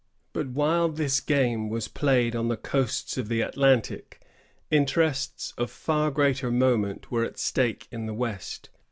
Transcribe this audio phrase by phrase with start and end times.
[0.33, 4.19] But while this game was played on the coasts of the Atlantic,
[4.71, 8.69] interests of far greater moment were at stake in the west.